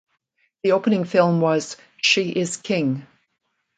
[0.63, 3.05] The opening film was "She is King".